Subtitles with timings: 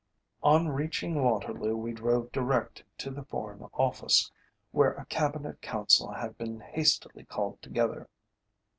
[0.41, 4.31] On reaching Waterloo we drove direct to the Foreign Office,
[4.71, 8.09] where a Cabinet Council had been hastily called together.